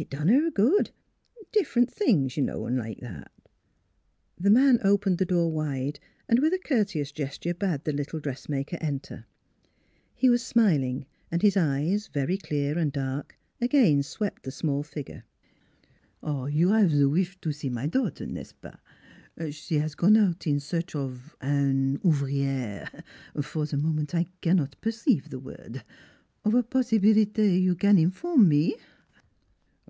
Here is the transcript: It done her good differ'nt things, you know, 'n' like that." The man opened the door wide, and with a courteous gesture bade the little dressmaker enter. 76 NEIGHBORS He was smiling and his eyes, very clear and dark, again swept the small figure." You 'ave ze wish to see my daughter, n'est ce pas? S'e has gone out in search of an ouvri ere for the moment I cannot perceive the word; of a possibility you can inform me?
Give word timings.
It 0.00 0.10
done 0.10 0.28
her 0.28 0.48
good 0.48 0.92
differ'nt 1.52 1.90
things, 1.90 2.36
you 2.36 2.42
know, 2.44 2.66
'n' 2.68 2.76
like 2.76 3.00
that." 3.00 3.32
The 4.38 4.48
man 4.48 4.78
opened 4.84 5.18
the 5.18 5.24
door 5.24 5.50
wide, 5.50 5.98
and 6.28 6.38
with 6.38 6.52
a 6.54 6.58
courteous 6.60 7.10
gesture 7.10 7.52
bade 7.52 7.82
the 7.82 7.92
little 7.92 8.20
dressmaker 8.20 8.78
enter. 8.80 9.26
76 9.66 9.66
NEIGHBORS 9.66 10.10
He 10.20 10.30
was 10.30 10.42
smiling 10.46 11.06
and 11.32 11.42
his 11.42 11.56
eyes, 11.56 12.06
very 12.14 12.38
clear 12.38 12.78
and 12.78 12.92
dark, 12.92 13.36
again 13.60 14.04
swept 14.04 14.44
the 14.44 14.52
small 14.52 14.84
figure." 14.84 15.24
You 16.22 16.70
'ave 16.70 16.90
ze 16.94 17.04
wish 17.06 17.36
to 17.40 17.50
see 17.50 17.68
my 17.68 17.88
daughter, 17.88 18.24
n'est 18.24 18.50
ce 18.50 18.52
pas? 18.52 18.78
S'e 19.36 19.80
has 19.80 19.96
gone 19.96 20.16
out 20.16 20.46
in 20.46 20.60
search 20.60 20.94
of 20.94 21.34
an 21.40 21.98
ouvri 22.04 22.44
ere 22.44 23.02
for 23.42 23.66
the 23.66 23.76
moment 23.76 24.14
I 24.14 24.26
cannot 24.42 24.80
perceive 24.80 25.30
the 25.30 25.40
word; 25.40 25.82
of 26.44 26.54
a 26.54 26.62
possibility 26.62 27.58
you 27.60 27.74
can 27.74 27.98
inform 27.98 28.46
me? 28.48 28.76